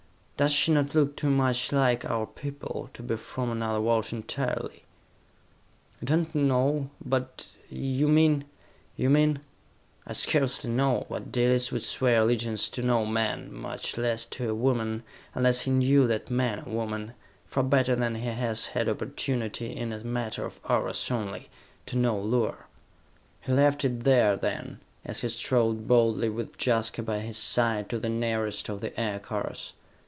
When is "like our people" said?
1.71-2.89